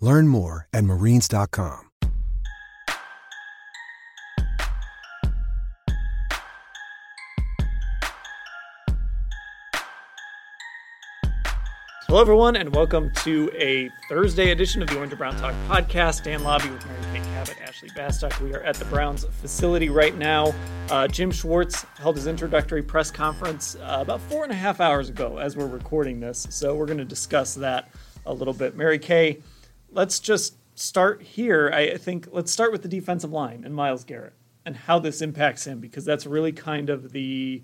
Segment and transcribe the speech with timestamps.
[0.00, 1.84] Learn more at marines.com.
[12.08, 16.22] Hello, everyone, and welcome to a Thursday edition of the Orange and Brown Talk podcast.
[16.22, 18.40] Dan Labbe with Mary Kay Cabot, Ashley Bastock.
[18.40, 20.54] We are at the Browns facility right now.
[20.88, 25.08] Uh, Jim Schwartz held his introductory press conference uh, about four and a half hours
[25.08, 26.46] ago as we're recording this.
[26.48, 27.90] So we're going to discuss that
[28.24, 28.76] a little bit.
[28.76, 29.42] Mary Kay,
[29.96, 31.70] let's just start here.
[31.72, 34.34] I think let's start with the defensive line and Myles Garrett
[34.66, 37.62] and how this impacts him because that's really kind of the,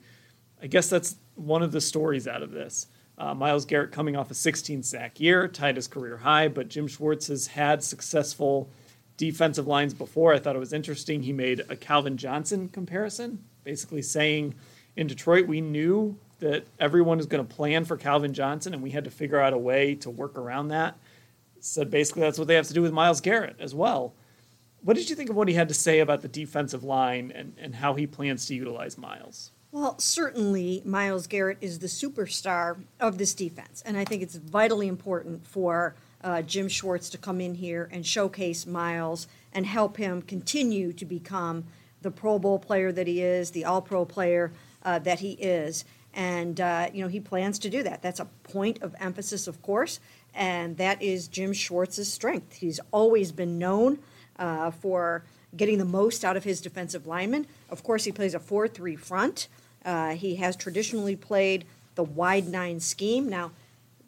[0.61, 2.87] I guess that's one of the stories out of this.
[3.19, 6.89] Uh, Myles Garrett coming off a 16 sack year, tied his career high, but Jim
[6.89, 8.71] Schwartz has had successful
[9.19, 10.33] defensive lines before.
[10.33, 11.23] I thought it was interesting.
[11.23, 14.55] He made a Calvin Johnson comparison, basically saying
[14.97, 18.91] in Detroit, we knew that everyone is going to plan for Calvin Johnson, and we
[18.91, 20.97] had to figure out a way to work around that.
[21.65, 24.15] Said basically that's what they have to do with Myles Garrett as well.
[24.83, 27.55] What did you think of what he had to say about the defensive line and,
[27.57, 29.53] and how he plans to utilize Myles?
[29.71, 34.89] Well, certainly Myles Garrett is the superstar of this defense, and I think it's vitally
[34.89, 40.21] important for uh, Jim Schwartz to come in here and showcase Myles and help him
[40.21, 41.65] continue to become
[42.03, 44.53] the Pro Bowl player that he is, the All Pro player
[44.83, 48.03] uh, that he is, and uh, you know he plans to do that.
[48.03, 50.01] That's a point of emphasis, of course,
[50.35, 52.55] and that is Jim Schwartz's strength.
[52.55, 53.99] He's always been known
[54.39, 55.25] uh, for
[55.57, 57.47] getting the most out of his defensive linemen.
[57.69, 59.49] Of course, he plays a 4 3 front.
[59.85, 63.29] Uh, he has traditionally played the wide nine scheme.
[63.29, 63.51] Now,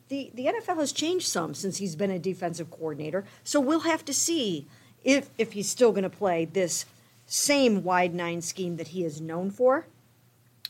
[0.08, 4.04] the, the NFL has changed some since he's been a defensive coordinator, so we'll have
[4.04, 4.66] to see
[5.02, 6.86] if, if he's still going to play this
[7.26, 9.86] same wide nine scheme that he is known for.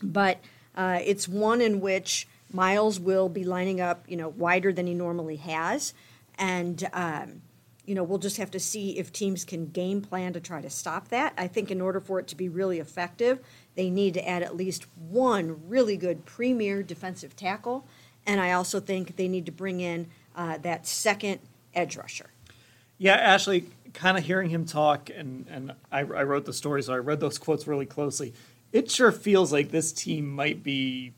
[0.02, 0.38] But
[0.76, 4.94] uh, it's one in which Myles will be lining up, you know, wider than he
[4.94, 5.92] normally has,
[6.38, 7.42] and um,
[7.84, 10.70] you know we'll just have to see if teams can game plan to try to
[10.70, 11.34] stop that.
[11.36, 13.40] I think in order for it to be really effective,
[13.74, 17.86] they need to add at least one really good premier defensive tackle.
[18.24, 21.40] And I also think they need to bring in uh, that second
[21.74, 22.30] edge rusher.
[22.98, 26.94] Yeah, Ashley, kind of hearing him talk, and, and I, I wrote the story, so
[26.94, 28.32] I read those quotes really closely.
[28.72, 31.12] It sure feels like this team might be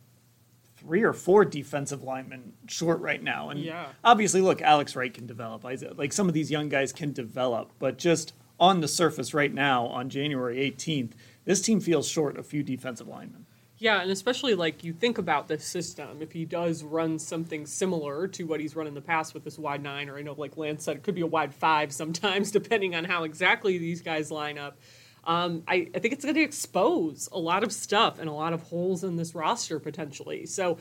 [0.87, 3.51] three or four defensive linemen short right now.
[3.51, 3.87] And yeah.
[4.05, 5.65] obviously, look, Alex Wright can develop.
[5.65, 9.87] Like some of these young guys can develop, but just on the surface right now
[9.87, 11.13] on January 18th,
[11.45, 13.47] this team feels short a few defensive linemen.
[13.79, 18.29] Yeah, and especially like you think about this system, if he does run something similar
[18.29, 20.57] to what he's run in the past with this wide nine, or I know like
[20.57, 24.31] Lance said, it could be a wide five sometimes, depending on how exactly these guys
[24.31, 24.79] line up.
[25.27, 28.53] Um, I, I think it's going to expose a lot of stuff and a lot
[28.53, 30.47] of holes in this roster potentially.
[30.47, 30.79] So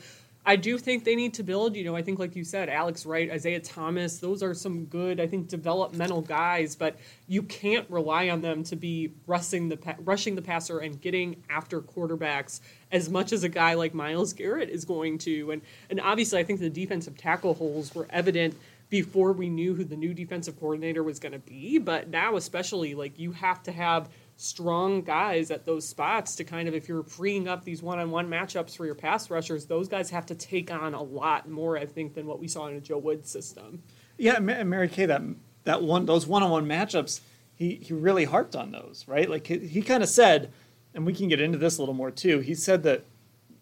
[0.48, 1.74] I do think they need to build.
[1.74, 5.18] You know, I think like you said, Alex Wright, Isaiah Thomas, those are some good,
[5.18, 6.76] I think, developmental guys.
[6.76, 6.96] But
[7.26, 11.80] you can't rely on them to be rushing the rushing the passer and getting after
[11.80, 12.60] quarterbacks
[12.92, 15.50] as much as a guy like Myles Garrett is going to.
[15.50, 18.54] And and obviously, I think the defensive tackle holes were evident
[18.88, 21.78] before we knew who the new defensive coordinator was going to be.
[21.78, 26.68] But now, especially, like you have to have strong guys at those spots to kind
[26.68, 30.26] of if you're freeing up these one-on-one matchups for your pass rushers, those guys have
[30.26, 32.98] to take on a lot more, I think, than what we saw in a Joe
[32.98, 33.82] Woods system.
[34.18, 35.22] Yeah, Mary Kay, that
[35.64, 37.20] that one those one-on-one matchups,
[37.54, 39.28] he he really harped on those, right?
[39.28, 40.52] Like he, he kind of said,
[40.94, 42.40] and we can get into this a little more too.
[42.40, 43.04] He said that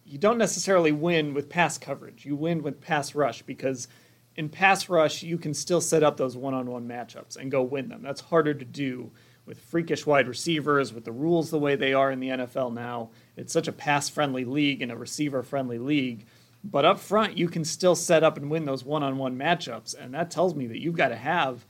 [0.05, 3.89] you don't necessarily win with pass coverage; you win with pass rush because
[4.37, 8.03] in pass rush you can still set up those one-on-one matchups and go win them.
[8.03, 9.11] That's harder to do
[9.47, 13.11] with freakish wide receivers, with the rules the way they are in the NFL now.
[13.37, 16.27] It's such a pass friendly league and a receiver friendly league.
[16.63, 19.95] But up front, you can still set up and win those one on one matchups.
[19.99, 21.67] And that tells me that you've got to have,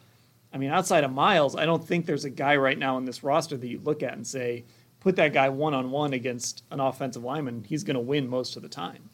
[0.53, 3.25] I mean, outside of Myles, I don't think there's a guy right now in this
[3.25, 4.65] roster that you look at and say,
[5.01, 8.57] put that guy one on one against an offensive lineman, he's going to win most
[8.57, 9.11] of the time.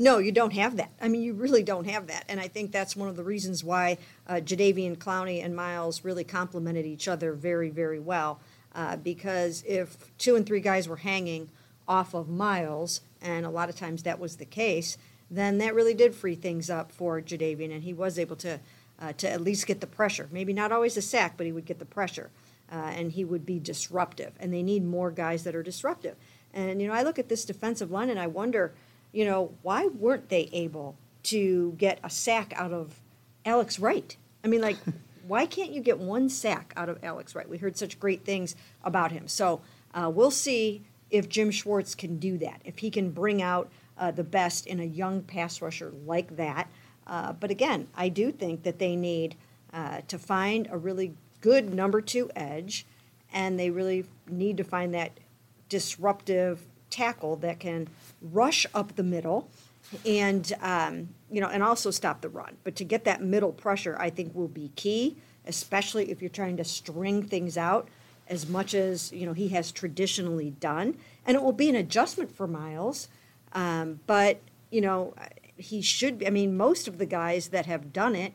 [0.00, 0.92] No, you don't have that.
[1.00, 2.24] I mean, you really don't have that.
[2.28, 3.98] And I think that's one of the reasons why
[4.28, 8.38] uh, Jadeveon Clowney and Myles really complemented each other very, very well.
[8.72, 11.48] Uh, because if two and three guys were hanging
[11.88, 14.96] off of Myles, and a lot of times that was the case,
[15.32, 18.60] then that really did free things up for Jadeveon, and he was able to
[19.00, 20.28] uh, to at least get the pressure.
[20.30, 22.30] Maybe not always a sack, but he would get the pressure,
[22.70, 24.32] uh, and he would be disruptive.
[24.38, 26.16] And they need more guys that are disruptive.
[26.52, 28.72] And you know, I look at this defensive line and I wonder
[29.12, 33.00] you know, why weren't they able to get a sack out of
[33.44, 34.16] Alex Wright?
[34.44, 34.76] I mean, like,
[35.26, 37.48] why can't you get one sack out of Alex Wright?
[37.48, 39.28] We heard such great things about him.
[39.28, 39.60] So
[39.94, 44.10] uh, we'll see if Jim Schwartz can do that, if he can bring out uh,
[44.10, 46.68] the best in a young pass rusher like that.
[47.06, 49.34] Uh, but again, I do think that they need
[49.72, 52.86] uh, to find a really good number two edge,
[53.32, 55.18] and they really need to find that
[55.68, 57.88] disruptive tackle that can
[58.20, 59.50] rush up the middle
[60.04, 62.56] and um, you know and also stop the run.
[62.64, 66.58] But to get that middle pressure i think will be key especially if you're trying
[66.58, 67.88] to string things out
[68.28, 70.96] as much as you know he has traditionally done.
[71.24, 73.08] And it will be an adjustment for myles
[73.52, 74.40] um, but
[74.70, 75.14] you know
[75.56, 78.32] he should i mean most of the guys that have done it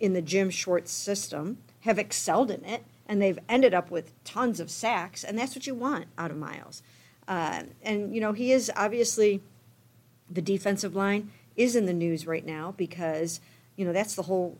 [0.00, 4.60] in the jim schwartz system have excelled in it and they've ended up with tons
[4.60, 6.82] of sacks and that's what you want out of myles
[7.32, 9.40] uh, and, you know, he is obviously
[10.30, 13.40] the defensive line is in the news right now because,
[13.74, 14.58] you know, that's the whole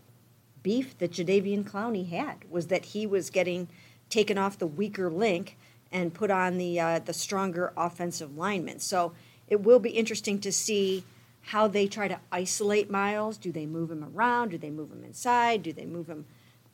[0.62, 3.68] beef that Jadeveon Clowney had was that he was getting
[4.08, 5.58] taken off the weaker link
[5.90, 8.78] and put on the uh, the stronger offensive lineman.
[8.78, 9.12] So
[9.48, 11.04] it will be interesting to see
[11.42, 13.36] how they try to isolate Myles.
[13.36, 14.48] Do they move him around?
[14.48, 15.62] Do they move him inside?
[15.62, 16.24] Do they move him,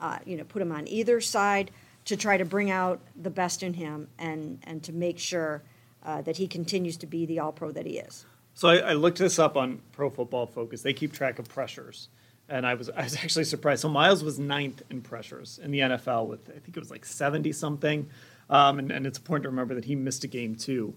[0.00, 1.72] uh, you know, put him on either side
[2.04, 5.60] to try to bring out the best in him and and to make sure
[6.08, 8.24] uh, that he continues to be the All Pro that he is.
[8.54, 10.80] So I, I, looked this up on Pro Football Focus.
[10.80, 12.08] They keep track of pressures,
[12.48, 13.82] and I was I was actually surprised.
[13.82, 17.04] So Myles was ninth in pressures in the NFL with I think it was like
[17.04, 18.08] seventy something,
[18.48, 20.94] um, and, and it's important to remember that he missed a game too.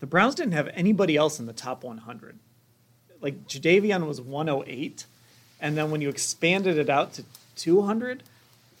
[0.00, 2.38] The Browns didn't have anybody else in the top 100.
[3.22, 5.06] Like Jadeveon was 108,
[5.62, 7.24] and then when you expanded it out to
[7.56, 8.22] 200,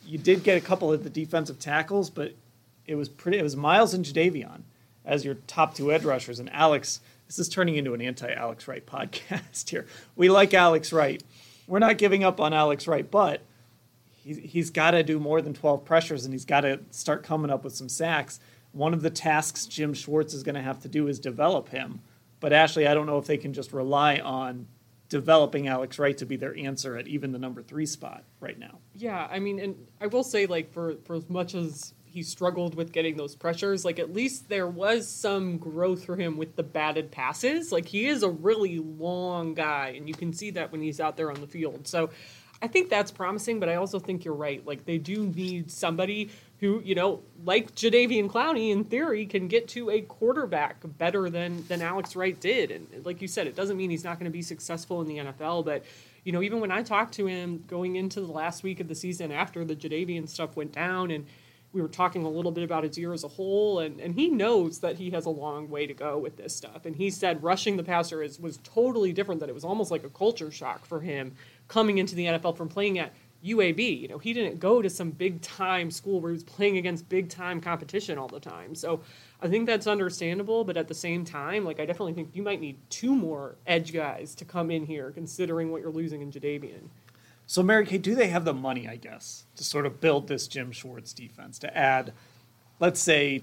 [0.04, 2.34] you did get a couple of the defensive tackles, but
[2.86, 3.38] it was pretty.
[3.38, 4.64] It was Myles and Jadeveon
[5.04, 6.38] as your top two edge rushers.
[6.38, 9.86] And Alex, this is turning into an anti Alex Wright podcast here.
[10.16, 11.22] We like Alex Wright.
[11.66, 13.42] We're not giving up on Alex Wright, but
[14.10, 17.50] he, he's got to do more than 12 pressures and he's got to start coming
[17.50, 18.40] up with some sacks.
[18.72, 22.00] One of the tasks Jim Schwartz is going to have to do is develop him.
[22.40, 24.66] But Ashley, I don't know if they can just rely on
[25.08, 28.78] developing Alex Wright to be their answer at even the number three spot right now.
[28.94, 32.76] Yeah, I mean, and I will say, like, for, for as much as he struggled
[32.76, 33.84] with getting those pressures.
[33.84, 37.72] Like at least there was some growth for him with the batted passes.
[37.72, 41.16] Like he is a really long guy, and you can see that when he's out
[41.16, 41.88] there on the field.
[41.88, 42.10] So
[42.62, 44.64] I think that's promising, but I also think you're right.
[44.64, 46.30] Like they do need somebody
[46.60, 51.66] who, you know, like Jadeveon Clowney in theory, can get to a quarterback better than
[51.66, 52.70] than Alex Wright did.
[52.70, 55.16] And like you said, it doesn't mean he's not going to be successful in the
[55.16, 55.84] NFL, but
[56.22, 58.94] you know, even when I talked to him going into the last week of the
[58.94, 61.26] season after the Jadeveon stuff went down and
[61.74, 64.28] we were talking a little bit about his year as a whole, and, and he
[64.28, 66.86] knows that he has a long way to go with this stuff.
[66.86, 70.04] And he said rushing the passer is, was totally different, that it was almost like
[70.04, 71.34] a culture shock for him
[71.66, 73.12] coming into the NFL from playing at
[73.44, 74.00] UAB.
[74.00, 77.08] You know, he didn't go to some big time school where he was playing against
[77.08, 78.74] big time competition all the time.
[78.74, 79.00] So
[79.42, 82.60] I think that's understandable, but at the same time, like I definitely think you might
[82.60, 86.88] need two more edge guys to come in here, considering what you're losing in Jadeveon.
[87.46, 90.48] So, Mary Kay, do they have the money, I guess, to sort of build this
[90.48, 92.12] Jim Schwartz defense to add,
[92.80, 93.42] let's say,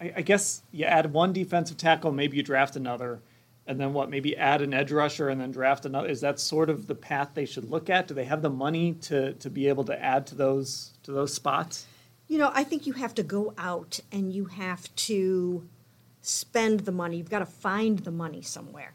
[0.00, 3.20] I, I guess you add one defensive tackle, maybe you draft another,
[3.66, 6.08] and then what, maybe add an edge rusher and then draft another?
[6.08, 8.08] Is that sort of the path they should look at?
[8.08, 11.32] Do they have the money to, to be able to add to those to those
[11.32, 11.86] spots?
[12.28, 15.68] You know, I think you have to go out and you have to
[16.22, 17.16] spend the money.
[17.16, 18.94] You've got to find the money somewhere.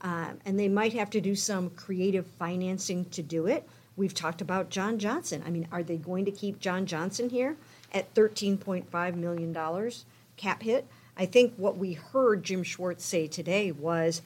[0.00, 3.68] Um, and they might have to do some creative financing to do it.
[3.96, 5.42] We've talked about John Johnson.
[5.44, 7.56] I mean, are they going to keep John Johnson here
[7.92, 9.90] at $13.5 million
[10.36, 10.86] cap hit?
[11.16, 14.22] I think what we heard Jim Schwartz say today was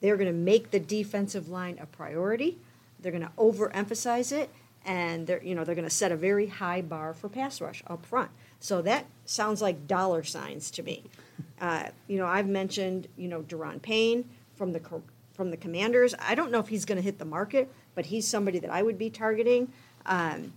[0.00, 2.58] they're going to make the defensive line a priority.
[3.00, 4.50] They're going to overemphasize it,
[4.84, 7.82] and they're you know they're going to set a very high bar for pass rush
[7.86, 8.30] up front.
[8.60, 11.04] So that sounds like dollar signs to me.
[11.60, 14.80] Uh, you know, I've mentioned you know Daron Payne from the
[15.32, 16.14] from the Commanders.
[16.18, 18.82] I don't know if he's going to hit the market, but he's somebody that I
[18.82, 19.70] would be targeting.
[20.06, 20.52] Um,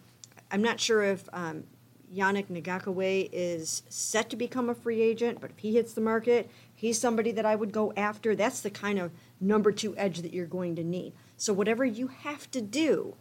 [0.51, 1.65] I'm not sure if um,
[2.13, 6.50] Yannick Ngakoue is set to become a free agent, but if he hits the market,
[6.74, 8.36] he's somebody that I would go after.
[8.36, 11.13] That's the kind of number two edge that you're going to need.
[11.38, 13.15] So whatever you have to do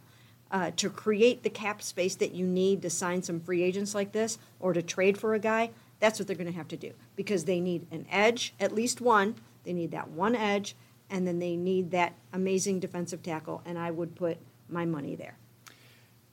[0.51, 4.11] uh, to create the cap space that you need to sign some free agents like
[4.11, 5.69] this or to trade for a guy,
[5.99, 9.01] that's what they're going to have to do because they need an edge, at least
[9.01, 9.35] one.
[9.63, 10.75] They need that one edge,
[11.09, 14.37] and then they need that amazing defensive tackle, and I would put
[14.69, 15.37] my money there.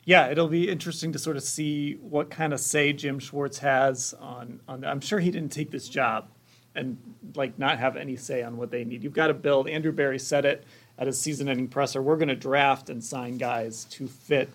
[0.04, 4.14] Yeah, it'll be interesting to sort of see what kind of say Jim Schwartz has
[4.20, 4.84] on on.
[4.84, 6.28] I'm sure he didn't take this job
[6.76, 6.96] and
[7.34, 9.02] like not have any say on what they need.
[9.02, 9.68] You've got to build.
[9.68, 10.64] Andrew Berry said it
[10.98, 12.00] at his season-ending presser.
[12.00, 14.48] We're going to draft and sign guys to fit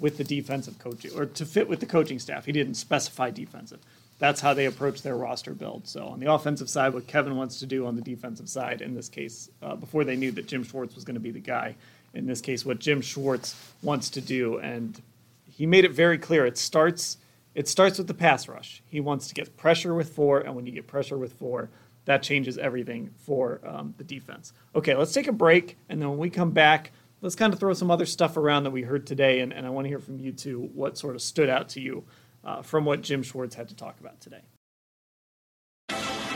[0.00, 2.44] with the defensive coaching or to fit with the coaching staff.
[2.44, 3.78] He didn't specify defensive.
[4.18, 5.86] That's how they approach their roster build.
[5.86, 8.94] So on the offensive side, what Kevin wants to do on the defensive side, in
[8.94, 11.76] this case, uh, before they knew that Jim Schwartz was going to be the guy,
[12.14, 15.02] in this case, what Jim Schwartz wants to do, and
[15.50, 16.46] he made it very clear.
[16.46, 17.18] It starts
[17.54, 18.82] it starts with the pass rush.
[18.86, 21.70] He wants to get pressure with four, and when you get pressure with four,
[22.04, 24.52] that changes everything for um, the defense.
[24.74, 26.92] Okay, let's take a break, and then when we come back,
[27.22, 29.70] let's kind of throw some other stuff around that we heard today, and, and I
[29.70, 32.04] want to hear from you too what sort of stood out to you
[32.46, 34.42] uh, from what Jim Schwartz had to talk about today.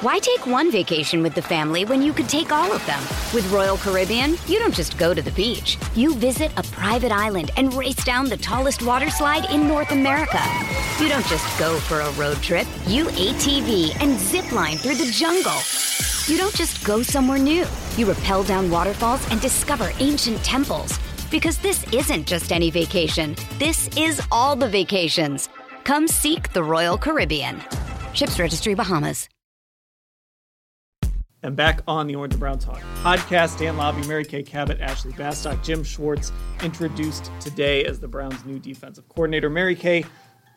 [0.02, 3.00] Why take one vacation with the family when you could take all of them?
[3.35, 5.76] With Royal Caribbean, you don't just go to the beach.
[5.95, 10.40] You visit a private island and race down the tallest water slide in North America.
[10.99, 12.67] You don't just go for a road trip.
[12.87, 15.61] You ATV and zip line through the jungle.
[16.26, 17.67] You don't just go somewhere new.
[17.99, 20.99] You rappel down waterfalls and discover ancient temples.
[21.31, 23.37] Because this isn't just any vacation.
[23.59, 25.50] This is all the vacations.
[25.85, 27.61] Come seek the Royal Caribbean.
[28.13, 29.29] Ships Registry Bahamas.
[31.43, 35.13] And back on the Orange and Brown Talk podcast, Dan Labbe, Mary Kay Cabot, Ashley
[35.13, 36.33] Bastock, Jim Schwartz
[36.63, 39.49] introduced today as the Browns' new defensive coordinator.
[39.49, 40.05] Mary Kay,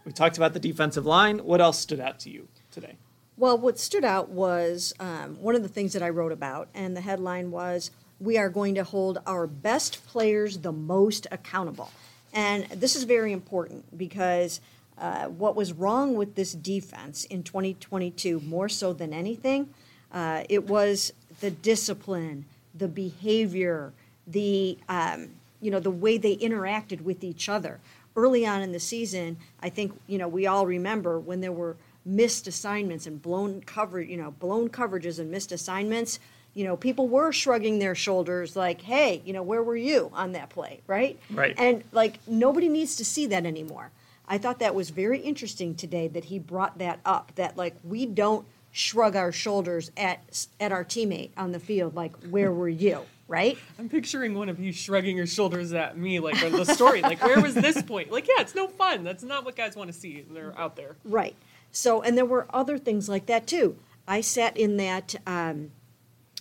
[0.04, 1.40] we talked about the defensive line.
[1.40, 2.98] What else stood out to you today?
[3.38, 6.98] Well, what stood out was um, one of the things that I wrote about, and
[6.98, 7.90] the headline was
[8.20, 11.92] We are going to hold our best players the most accountable.
[12.34, 14.60] And this is very important because
[14.98, 19.74] uh, what was wrong with this defense in 2022, more so than anything,
[20.12, 22.46] uh, it was the discipline,
[22.76, 23.92] the behavior,
[24.28, 25.30] the um,
[25.62, 27.80] you know the way they interacted with each other.
[28.16, 31.76] Early on in the season, I think you know we all remember when there were
[32.06, 36.20] missed assignments and blown cover you know blown coverages and missed assignments.
[36.54, 40.34] You know, people were shrugging their shoulders like, "Hey, you know, where were you on
[40.34, 41.20] that play?" Right?
[41.32, 41.56] Right.
[41.58, 43.90] And like nobody needs to see that anymore.
[44.28, 47.34] I thought that was very interesting today that he brought that up.
[47.36, 52.12] That like we don't shrug our shoulders at at our teammate on the field like
[52.32, 56.40] where were you right I'm picturing one of you shrugging your shoulders at me, like
[56.40, 58.12] the story, like where was this point?
[58.12, 59.04] Like, yeah, it's no fun.
[59.04, 60.26] That's not what guys want to see.
[60.30, 60.96] They're out there.
[61.04, 61.36] right
[61.72, 63.76] so and there were other things like that too
[64.08, 65.72] i sat in that um,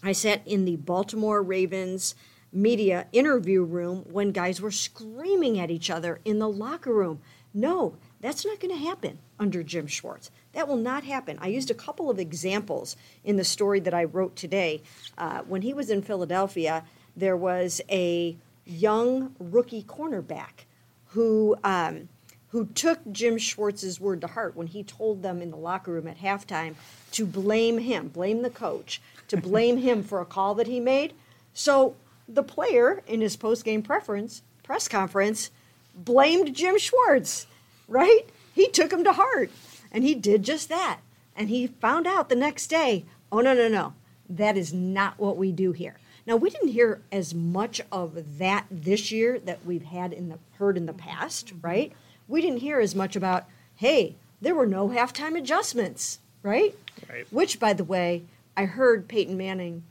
[0.02, 2.14] i sat in the baltimore ravens
[2.52, 7.20] media interview room when guys were screaming at each other in the locker room
[7.54, 11.38] no that's not going to happen under jim schwartz that will not happen.
[11.40, 14.82] I used a couple of examples in the story that I wrote today.
[15.16, 16.84] Uh, when he was in Philadelphia,
[17.16, 20.66] there was a young rookie cornerback
[21.08, 22.08] who um,
[22.48, 26.06] who took Jim Schwartz's word to heart when he told them in the locker room
[26.06, 26.74] at halftime
[27.12, 31.14] to blame him, blame the coach, to blame him for a call that he made.
[31.54, 31.96] So
[32.28, 35.50] the player in his post game preference press conference
[35.94, 37.46] blamed Jim Schwartz,
[37.88, 38.22] right?
[38.54, 39.50] He took him to heart.
[39.90, 41.00] And he did just that.
[41.36, 43.94] And he found out the next day oh, no, no, no.
[44.28, 45.96] That is not what we do here.
[46.26, 50.38] Now, we didn't hear as much of that this year that we've had in the
[50.58, 51.66] heard in the past, mm-hmm.
[51.66, 51.92] right?
[52.28, 53.46] We didn't hear as much about,
[53.76, 56.76] hey, there were no halftime adjustments, right?
[57.10, 57.26] Right.
[57.32, 58.22] Which, by the way,
[58.56, 59.82] I heard Peyton Manning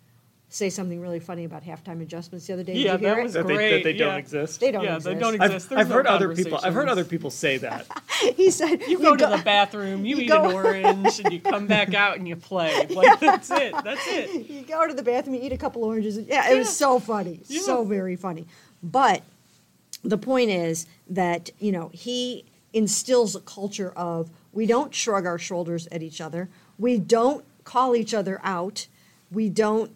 [0.54, 2.74] say something really funny about halftime adjustments the other day.
[2.74, 3.24] Did Yeah, you hear that it?
[3.24, 3.72] was That they, great.
[3.72, 4.18] that they don't yeah.
[4.18, 4.60] exist.
[4.60, 5.06] They don't yeah, exist.
[5.06, 5.70] they don't I've, exist.
[5.70, 6.60] There's I've no heard other people.
[6.62, 7.88] I've heard other people say that.
[8.36, 11.40] he said, You go to the bathroom, you, you eat go- an orange, and you
[11.40, 12.86] come back out and you play.
[12.92, 13.74] Like that's it.
[13.84, 14.50] That's it.
[14.50, 16.18] you go to the bathroom, you eat a couple oranges.
[16.20, 18.46] Yeah, it was so funny, so very funny.
[18.84, 19.24] But
[20.04, 22.44] the point is that you know he
[22.74, 27.96] instills a culture of we don't shrug our shoulders at each other, we don't call
[27.96, 28.88] each other out,
[29.32, 29.92] we don't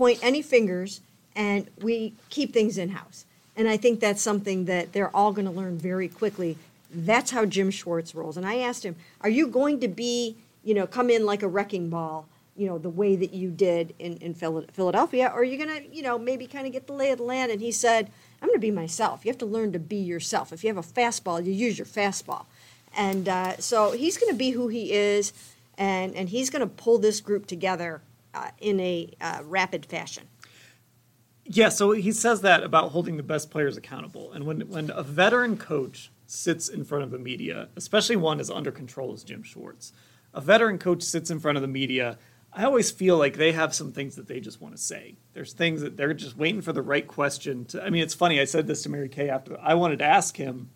[0.00, 1.02] point any fingers,
[1.36, 3.26] and we keep things in house.
[3.54, 6.56] And I think that's something that they're all going to learn very quickly.
[6.90, 8.38] That's how Jim Schwartz rolls.
[8.38, 11.48] And I asked him, "Are you going to be, you know, come in like a
[11.48, 12.26] wrecking ball?"
[12.56, 15.96] you know, the way that you did in, in Philadelphia, or are you going to,
[15.96, 17.50] you know, maybe kind of get the lay of the land?
[17.50, 18.10] And he said,
[18.42, 19.24] I'm going to be myself.
[19.24, 20.52] You have to learn to be yourself.
[20.52, 22.44] If you have a fastball, you use your fastball.
[22.94, 25.32] And uh, so he's going to be who he is,
[25.78, 28.02] and, and he's going to pull this group together
[28.34, 30.24] uh, in a uh, rapid fashion.
[31.44, 34.30] Yeah, so he says that about holding the best players accountable.
[34.32, 38.50] And when, when a veteran coach sits in front of the media, especially one as
[38.50, 39.92] under control as Jim Schwartz,
[40.32, 42.18] a veteran coach sits in front of the media.
[42.52, 45.16] I always feel like they have some things that they just want to say.
[45.32, 47.82] There's things that they're just waiting for the right question to.
[47.82, 48.40] I mean, it's funny.
[48.40, 50.70] I said this to Mary Kay after I wanted to ask him,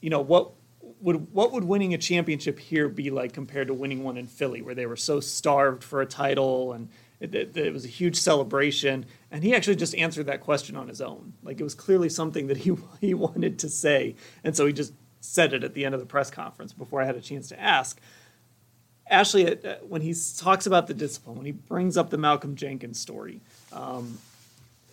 [0.00, 0.52] you know, what
[1.00, 4.62] would what would winning a championship here be like compared to winning one in Philly,
[4.62, 6.88] where they were so starved for a title and
[7.20, 10.86] it, it, it, was a huge celebration, and he actually just answered that question on
[10.86, 11.32] his own.
[11.42, 14.14] Like it was clearly something that he he wanted to say,
[14.44, 17.04] and so he just said it at the end of the press conference before I
[17.04, 18.00] had a chance to ask.
[19.10, 23.00] Ashley, uh, when he talks about the discipline, when he brings up the Malcolm Jenkins
[23.00, 23.40] story,
[23.72, 24.18] um,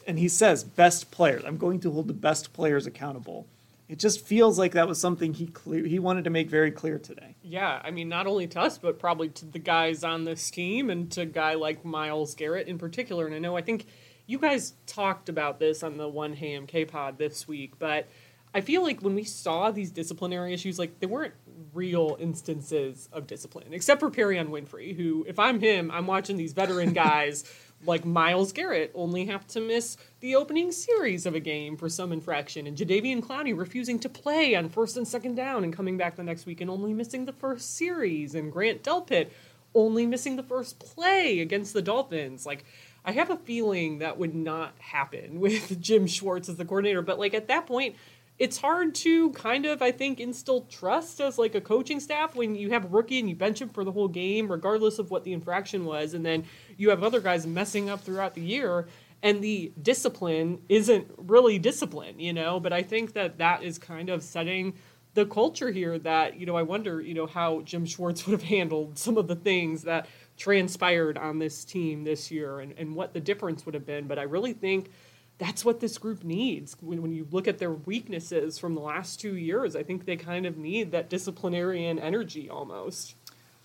[0.08, 3.46] and he says best players, I'm going to hold the best players accountable
[3.88, 6.98] it just feels like that was something he clear, he wanted to make very clear
[6.98, 7.36] today.
[7.44, 10.89] Yeah, I mean, not only to us, but probably to the guys on this team
[10.89, 13.25] and to a guy like Myles Garrett in particular.
[13.25, 13.86] And I know I think
[14.25, 18.08] you guys talked about this on the One Ham K Pod this week, but
[18.56, 21.34] I feel like when we saw these disciplinary issues, like they weren't
[21.74, 26.54] real instances of discipline, except for Perrion Winfrey, who, if I'm him, I'm watching these
[26.54, 27.44] veteran guys
[27.88, 32.12] like Myles Garrett only have to miss the opening series of a game for some
[32.12, 36.15] infraction, and Jadeveon Clowney refusing to play on first and second down and coming back
[36.15, 39.30] the next week and only missing the first series, and Grant Delpit
[39.74, 42.46] only missing the first play against the Dolphins.
[42.46, 42.63] Like,
[43.04, 47.20] I have a feeling that would not happen with Jim Schwartz as the coordinator, but
[47.20, 47.96] like at that point,
[48.38, 52.56] it's hard to kind of, I think, instill trust as like a coaching staff when
[52.56, 55.24] you have a rookie and you bench him for the whole game, regardless of what
[55.24, 56.46] the infraction was, and then
[56.77, 58.88] you have other guys messing up throughout the year,
[59.24, 62.60] and the discipline isn't really discipline, you know.
[62.60, 64.74] But I think that that is kind of setting
[65.13, 65.98] the culture here.
[65.98, 69.30] That you know, I wonder, you know, how Jim Schwartz would have handled some of
[69.30, 73.76] the things that transpired on this team this year, and and what the difference would
[73.76, 74.08] have been.
[74.08, 74.91] But I really think
[75.38, 76.76] that's what this group needs.
[76.80, 80.15] When, when you look at their weaknesses from the last two years, I think they
[80.15, 83.15] kind of need that disciplinarian energy almost.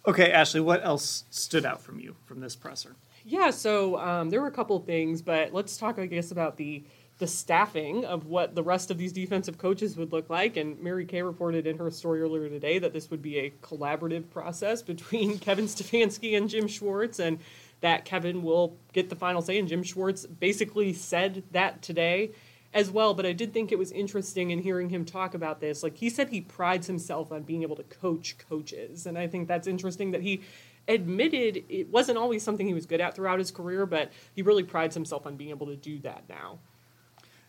[0.06, 2.96] Okay, Ashley, what else stood out from you from this presser?
[3.24, 6.56] Yeah, so um, there were a couple of things, but let's talk, I guess, about
[6.56, 6.84] the
[7.18, 10.56] the staffing of what the rest of these defensive coaches would look like.
[10.56, 14.30] And Mary Kay reported in her story earlier today that this would be a collaborative
[14.30, 17.38] process between Kevin Stefanski and Jim Schwartz, and
[17.80, 19.58] that Kevin will get the final say.
[19.58, 22.32] And Jim Schwartz basically said that today
[22.72, 23.14] as well.
[23.14, 25.82] But I did think it was interesting in hearing him talk about this.
[25.82, 29.06] Like he said, he prides himself on being able to coach coaches.
[29.06, 30.42] And I think that's interesting that he
[30.88, 34.64] admitted it wasn't always something he was good at throughout his career, but he really
[34.64, 36.58] prides himself on being able to do that now.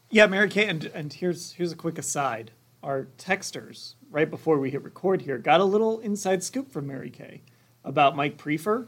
[0.10, 2.52] Yeah, Mary Kay, and, and here's here's a quick aside.
[2.84, 7.10] Our texters, right before we hit record here, got a little inside scoop from Mary
[7.10, 7.42] Kay
[7.84, 8.88] about Mike Priefer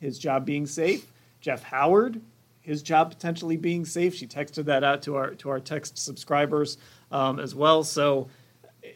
[0.00, 1.06] his job being safe.
[1.40, 2.20] Jeff Howard,
[2.60, 4.14] his job potentially being safe.
[4.14, 6.78] She texted that out to our to our text subscribers
[7.10, 7.82] um, as well.
[7.84, 8.28] So,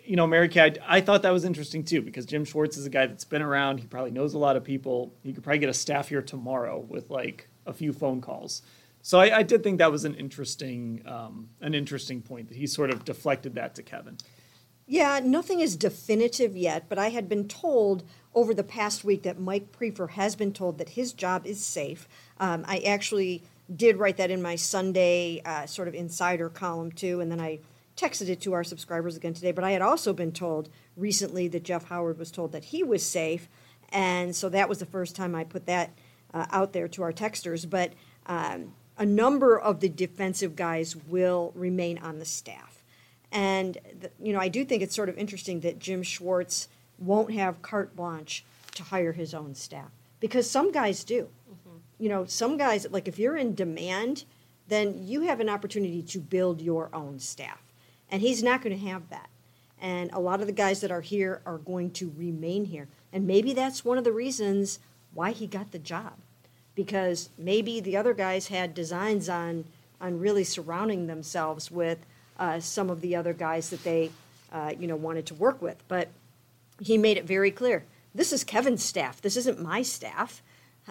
[0.05, 2.87] you know, Mary Kay, I, I, thought that was interesting too because Jim Schwartz is
[2.87, 3.79] a guy that's been around.
[3.79, 5.15] He probably knows a lot of people.
[5.23, 8.63] He could probably get a staff here tomorrow with like a few phone calls.
[9.03, 12.67] So I, I did think that was an interesting um, an interesting point that he
[12.67, 14.19] sort of deflected that to Kevin.
[14.87, 19.39] Yeah, nothing is definitive yet, but I had been told over the past week that
[19.39, 22.09] Mike Priefer has been told that his job is safe.
[22.39, 23.43] Um, I actually
[23.75, 27.61] did write that in my Sunday uh, sort of insider column too, and then I
[27.97, 29.53] texted it to our subscribers again today.
[29.53, 33.05] But I had also been told recently that Jeff Howard was told that he was
[33.05, 33.49] safe,
[33.91, 35.91] and so that was the first time I put that
[36.33, 37.69] uh, out there to our texters.
[37.69, 37.93] But
[38.27, 42.83] um, a number of the defensive guys will remain on the staff.
[43.33, 46.69] And, the, you know, I do think it's sort of interesting that Jim Schwartz
[46.99, 51.29] won't have carte blanche to hire his own staff because some guys do.
[51.51, 51.77] Mm-hmm.
[51.99, 54.25] You know, some guys, like if you're in demand,
[54.69, 57.61] then you have an opportunity to build your own staff.
[58.11, 59.29] And he's not going to have that.
[59.81, 62.89] And a lot of the guys that are here are going to remain here.
[63.13, 64.79] And maybe that's one of the reasons
[65.13, 66.15] why he got the job.
[66.75, 69.65] Because maybe the other guys had designs on,
[70.01, 72.05] on really surrounding themselves with
[72.39, 74.11] uh, some of the other guys that they,
[74.53, 75.83] uh, you know, wanted to work with.
[75.87, 76.09] But
[76.81, 77.85] he made it very clear
[78.15, 80.43] this is Kevin's staff, this isn't my staff.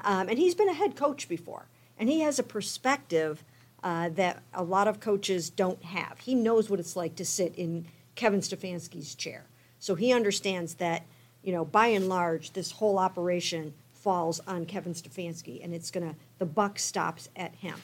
[0.03, 1.67] Um, and he's been a head coach before,
[1.97, 3.43] and he has a perspective
[3.83, 6.19] uh, that a lot of coaches don't have.
[6.19, 9.45] He knows what it's like to sit in Kevin Stefanski's chair.
[9.79, 11.03] So he understands that,
[11.43, 16.09] you know, by and large, this whole operation falls on Kevin Stefanski, and it's going
[16.09, 17.75] to, the buck stops at him.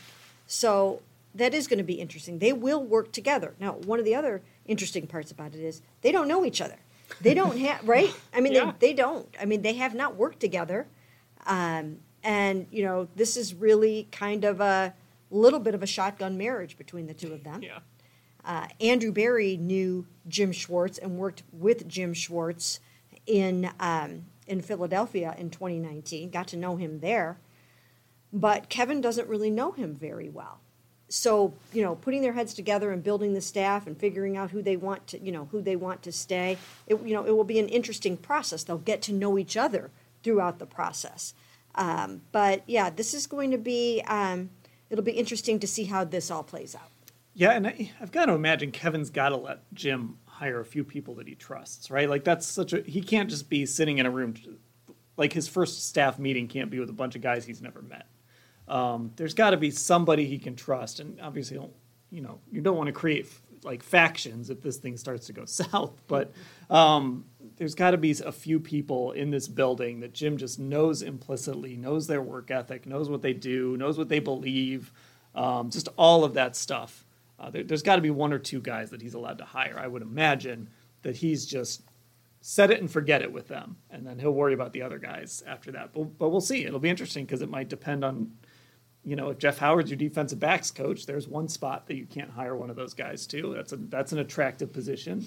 [0.47, 1.01] So
[1.35, 2.39] that is going to be interesting.
[2.39, 3.53] They will work together.
[3.59, 6.77] Now, one of the other interesting parts about it is they don't know each other.
[7.21, 8.13] They don't have right.
[8.33, 8.73] I mean, Yeah.
[8.79, 9.27] they, they don't.
[9.39, 10.87] I mean, they have not worked together,
[11.45, 14.93] um, and you know, this is really kind of a
[15.31, 17.61] little bit of a shotgun marriage between the two of them.
[17.61, 17.79] Yeah.
[18.45, 22.79] Uh, Andrew Berry knew Jim Schwartz and worked with Jim Schwartz
[23.27, 26.29] in um, in Philadelphia in 2019.
[26.29, 27.37] Got to know him there,
[28.31, 30.59] but Kevin doesn't really know him very well.
[31.09, 34.61] So you know, putting their heads together and building the staff and figuring out who
[34.61, 36.57] they want to you know who they want to stay.
[36.87, 38.63] It, you know, it will be an interesting process.
[38.63, 39.91] They'll get to know each other
[40.23, 41.33] throughout the process.
[41.75, 44.01] Um, but yeah, this is going to be.
[44.07, 44.49] Um,
[44.89, 46.89] it'll be interesting to see how this all plays out.
[47.33, 50.83] Yeah, and I, I've got to imagine Kevin's got to let Jim hire a few
[50.83, 52.09] people that he trusts, right?
[52.09, 54.35] Like that's such a he can't just be sitting in a room.
[55.17, 58.07] Like his first staff meeting can't be with a bunch of guys he's never met.
[58.69, 61.73] Um, there's got to be somebody he can trust, and obviously, don't,
[62.11, 63.27] you know, you don't want to create
[63.63, 66.01] like factions if this thing starts to go south.
[66.07, 66.31] But
[66.69, 67.25] um,
[67.57, 71.75] there's got to be a few people in this building that Jim just knows implicitly,
[71.75, 74.93] knows their work ethic, knows what they do, knows what they believe,
[75.35, 77.05] um, just all of that stuff.
[77.39, 79.77] Uh, there, there's got to be one or two guys that he's allowed to hire.
[79.79, 80.69] I would imagine
[81.01, 81.81] that he's just
[82.41, 85.43] set it and forget it with them, and then he'll worry about the other guys
[85.45, 85.93] after that.
[85.93, 86.65] But, but we'll see.
[86.65, 88.31] It'll be interesting because it might depend on,
[89.03, 92.29] you know, if Jeff Howard's your defensive backs coach, there's one spot that you can't
[92.29, 93.53] hire one of those guys to.
[93.55, 95.25] That's a that's an attractive position.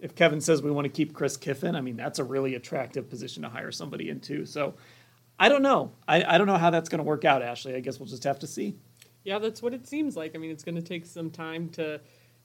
[0.00, 3.08] If Kevin says we want to keep Chris Kiffin, I mean that's a really attractive
[3.08, 4.44] position to hire somebody into.
[4.44, 4.74] So
[5.38, 5.92] I don't know.
[6.06, 7.74] I, I don't know how that's going to work out, Ashley.
[7.74, 8.76] I guess we'll just have to see.
[9.24, 10.34] Yeah, that's what it seems like.
[10.34, 12.00] I mean, it's going to take some time to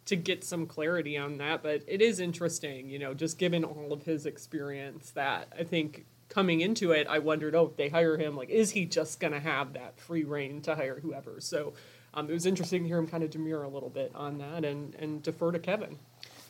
[0.05, 3.93] to get some clarity on that, but it is interesting, you know, just given all
[3.93, 8.17] of his experience that I think coming into it, I wondered, oh, if they hire
[8.17, 11.41] him, like, is he just going to have that free reign to hire whoever?
[11.41, 11.73] So
[12.13, 14.63] um, it was interesting to hear him kind of demur a little bit on that
[14.63, 15.97] and, and defer to Kevin.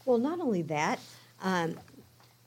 [0.06, 1.00] Well, not only that,
[1.42, 1.80] um,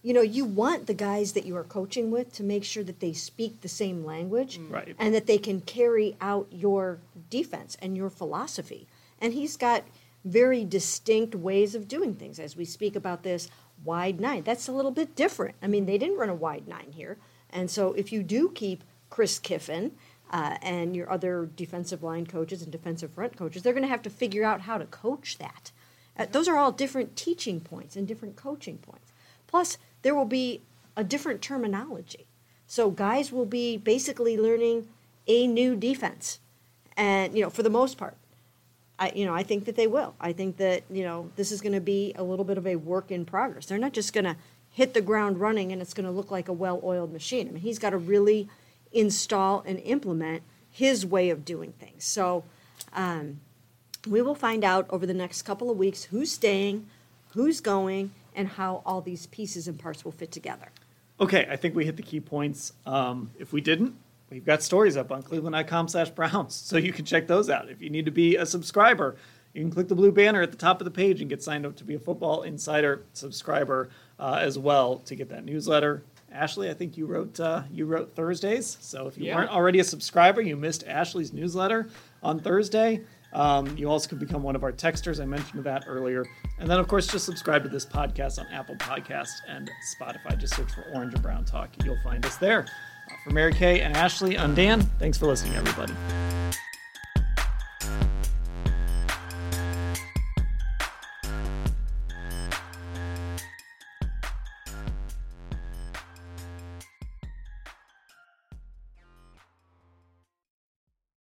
[0.02, 3.00] you know, you want the guys that you are coaching with to make sure that
[3.00, 4.94] they speak the same language Right.
[4.98, 6.98] and that they can carry out your
[7.30, 8.88] defense and your philosophy.
[9.20, 9.84] And he's got
[10.24, 12.38] very distinct ways of doing things.
[12.38, 13.48] As we speak about this
[13.84, 15.56] wide nine, that's a little bit different.
[15.62, 17.18] I mean, they didn't run a wide nine here.
[17.50, 19.92] And so if you do keep Chris Kiffin
[20.30, 24.02] uh, and your other defensive line coaches and defensive front coaches, they're going to have
[24.02, 25.70] to figure out how to coach that.
[26.16, 29.12] Uh, those are all different teaching points and different coaching points.
[29.46, 30.62] Plus, there will be
[30.96, 32.26] a different terminology.
[32.66, 34.88] So guys will be basically learning
[35.26, 36.40] a new defense,
[36.96, 38.16] and you know, for the most part,
[38.98, 40.14] I you know I think that they will.
[40.20, 42.76] I think that you know this is going to be a little bit of a
[42.76, 43.66] work in progress.
[43.66, 44.36] They're not just going to
[44.70, 47.48] hit the ground running and it's going to look like a well-oiled machine.
[47.48, 48.48] I mean, he's got to really
[48.90, 52.04] install and implement his way of doing things.
[52.04, 52.44] So.
[52.94, 53.40] Um,
[54.06, 56.86] we will find out over the next couple of weeks who's staying,
[57.30, 60.68] who's going, and how all these pieces and parts will fit together.
[61.20, 62.72] Okay, I think we hit the key points.
[62.86, 63.94] Um, if we didn't,
[64.32, 67.68] we've got stories up on cleveland.com slash Browns, so you can check those out.
[67.70, 69.16] If you need to be a subscriber,
[69.52, 71.66] you can click the blue banner at the top of the page and get signed
[71.66, 76.02] up to be a Football Insider subscriber uh, as well to get that newsletter.
[76.32, 79.36] Ashley, I think you wrote uh, you wrote Thursdays, so if you Yeah.
[79.36, 81.88] weren't already a subscriber, you missed Ashley's newsletter
[82.22, 83.02] on Thursday.
[83.34, 85.20] Um, you also can become one of our texters.
[85.20, 86.26] I mentioned that earlier.
[86.58, 90.38] And then, of course, just subscribe to this podcast on Apple Podcasts and Spotify.
[90.38, 91.70] Just search for Orange and Brown Talk.
[91.82, 92.66] You'll find us there.
[93.22, 94.80] For Mary Kay and Ashley, I'm Dan.
[94.98, 95.92] Thanks for listening, everybody.